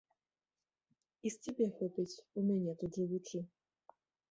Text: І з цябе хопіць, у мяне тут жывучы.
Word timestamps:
І 1.27 1.33
з 1.35 1.43
цябе 1.43 1.67
хопіць, 1.77 2.15
у 2.41 2.47
мяне 2.49 2.77
тут 2.83 2.91
жывучы. 3.03 3.45